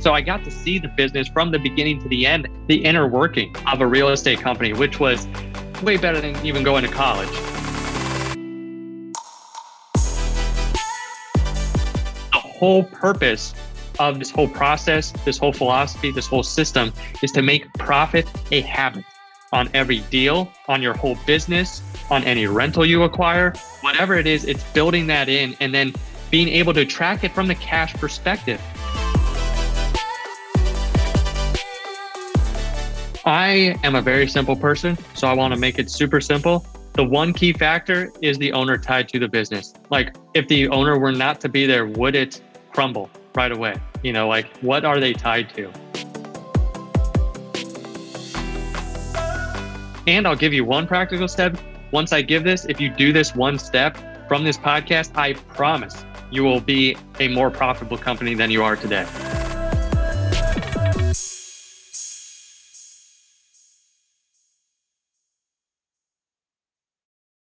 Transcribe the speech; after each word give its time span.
So 0.00 0.14
I 0.14 0.22
got 0.22 0.42
to 0.44 0.50
see 0.50 0.78
the 0.78 0.88
business 0.88 1.28
from 1.28 1.50
the 1.50 1.58
beginning 1.58 2.00
to 2.00 2.08
the 2.08 2.24
end, 2.24 2.48
the 2.68 2.82
inner 2.82 3.06
working 3.06 3.54
of 3.70 3.82
a 3.82 3.86
real 3.86 4.08
estate 4.08 4.40
company, 4.40 4.72
which 4.72 4.98
was 4.98 5.28
way 5.82 5.98
better 5.98 6.22
than 6.22 6.34
even 6.44 6.62
going 6.62 6.84
to 6.84 6.90
college. 6.90 7.28
The 12.32 12.38
whole 12.38 12.84
purpose 12.84 13.54
of 13.98 14.18
this 14.18 14.30
whole 14.30 14.48
process, 14.48 15.12
this 15.26 15.36
whole 15.36 15.52
philosophy, 15.52 16.10
this 16.10 16.26
whole 16.26 16.42
system 16.42 16.94
is 17.22 17.30
to 17.32 17.42
make 17.42 17.70
profit 17.74 18.26
a 18.52 18.62
habit 18.62 19.04
on 19.52 19.68
every 19.74 20.00
deal, 20.08 20.50
on 20.66 20.80
your 20.80 20.94
whole 20.94 21.18
business, 21.26 21.82
on 22.10 22.24
any 22.24 22.46
rental 22.46 22.86
you 22.86 23.02
acquire, 23.02 23.52
whatever 23.82 24.14
it 24.14 24.26
is, 24.26 24.46
it's 24.46 24.64
building 24.72 25.06
that 25.08 25.28
in 25.28 25.54
and 25.60 25.74
then 25.74 25.92
being 26.30 26.48
able 26.48 26.72
to 26.72 26.86
track 26.86 27.22
it 27.22 27.32
from 27.32 27.48
the 27.48 27.54
cash 27.56 27.92
perspective. 27.94 28.62
I 33.26 33.78
am 33.84 33.96
a 33.96 34.00
very 34.00 34.26
simple 34.26 34.56
person, 34.56 34.96
so 35.14 35.28
I 35.28 35.34
want 35.34 35.52
to 35.52 35.60
make 35.60 35.78
it 35.78 35.90
super 35.90 36.22
simple. 36.22 36.64
The 36.94 37.04
one 37.04 37.34
key 37.34 37.52
factor 37.52 38.10
is 38.22 38.38
the 38.38 38.50
owner 38.52 38.78
tied 38.78 39.10
to 39.10 39.18
the 39.18 39.28
business. 39.28 39.74
Like, 39.90 40.16
if 40.32 40.48
the 40.48 40.68
owner 40.68 40.98
were 40.98 41.12
not 41.12 41.38
to 41.42 41.48
be 41.50 41.66
there, 41.66 41.86
would 41.86 42.14
it 42.14 42.40
crumble 42.72 43.10
right 43.34 43.52
away? 43.52 43.74
You 44.02 44.14
know, 44.14 44.26
like, 44.26 44.46
what 44.62 44.86
are 44.86 44.98
they 45.00 45.12
tied 45.12 45.50
to? 45.54 45.70
And 50.06 50.26
I'll 50.26 50.34
give 50.34 50.54
you 50.54 50.64
one 50.64 50.86
practical 50.86 51.28
step. 51.28 51.58
Once 51.92 52.14
I 52.14 52.22
give 52.22 52.42
this, 52.42 52.64
if 52.64 52.80
you 52.80 52.88
do 52.88 53.12
this 53.12 53.34
one 53.34 53.58
step 53.58 53.98
from 54.28 54.44
this 54.44 54.56
podcast, 54.56 55.14
I 55.14 55.34
promise 55.34 56.06
you 56.30 56.42
will 56.42 56.60
be 56.60 56.96
a 57.18 57.28
more 57.28 57.50
profitable 57.50 57.98
company 57.98 58.34
than 58.34 58.50
you 58.50 58.62
are 58.62 58.76
today. 58.76 59.06